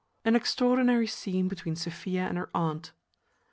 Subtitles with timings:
[0.25, 2.91] An extraordinary scene between Sophia and her aunt.